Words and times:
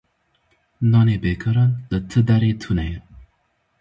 Nanê 0.91 1.15
bêkaran 1.23 1.71
li 1.89 1.99
ti 2.09 2.19
derê 2.27 2.51
tune 2.61 2.85
ye. 2.91 2.99